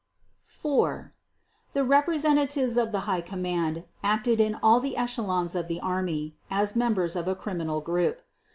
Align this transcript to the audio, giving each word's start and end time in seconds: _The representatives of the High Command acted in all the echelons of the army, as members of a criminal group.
_The 0.63 1.11
representatives 1.87 2.75
of 2.75 2.91
the 2.91 3.01
High 3.01 3.21
Command 3.21 3.83
acted 4.03 4.41
in 4.41 4.57
all 4.63 4.79
the 4.79 4.97
echelons 4.97 5.53
of 5.53 5.67
the 5.67 5.79
army, 5.79 6.35
as 6.49 6.75
members 6.75 7.15
of 7.15 7.27
a 7.27 7.35
criminal 7.35 7.81
group. 7.81 8.23